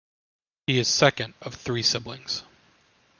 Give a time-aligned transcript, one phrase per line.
[0.65, 2.41] He is second of three siblings.